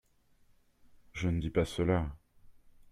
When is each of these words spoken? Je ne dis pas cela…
Je 1.13 1.29
ne 1.29 1.39
dis 1.39 1.51
pas 1.51 1.63
cela… 1.63 2.07